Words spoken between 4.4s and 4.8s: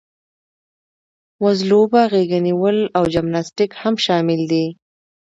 دي.